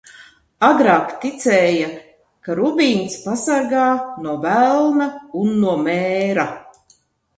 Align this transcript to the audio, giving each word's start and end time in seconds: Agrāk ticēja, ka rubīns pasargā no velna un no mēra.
Agrāk 0.67 1.11
ticēja, 1.25 1.89
ka 2.47 2.55
rubīns 2.59 3.19
pasargā 3.27 3.85
no 4.25 4.35
velna 4.49 5.11
un 5.43 5.55
no 5.67 5.77
mēra. 5.87 6.49